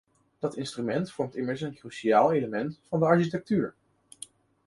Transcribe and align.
Dat 0.39 0.55
instrument 0.55 1.11
vormt 1.11 1.35
immers 1.35 1.61
een 1.61 1.75
cruciaal 1.75 2.31
element 2.31 2.79
van 2.87 2.99
de 2.99 3.05
architectuur. 3.05 3.73